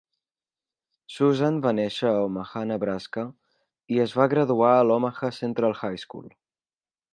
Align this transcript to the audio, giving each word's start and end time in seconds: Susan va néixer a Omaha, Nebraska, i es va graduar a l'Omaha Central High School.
Susan 1.15 1.59
va 1.65 1.73
néixer 1.79 2.13
a 2.13 2.23
Omaha, 2.29 2.63
Nebraska, 2.71 3.27
i 3.97 4.01
es 4.07 4.17
va 4.21 4.29
graduar 4.33 4.73
a 4.79 4.83
l'Omaha 4.89 5.33
Central 5.41 5.79
High 5.85 6.03
School. 6.09 6.35